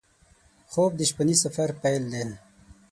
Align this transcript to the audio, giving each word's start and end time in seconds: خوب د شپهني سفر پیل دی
خوب 0.71 0.91
د 0.97 1.01
شپهني 1.09 1.35
سفر 1.43 1.69
پیل 1.81 2.03
دی 2.13 2.23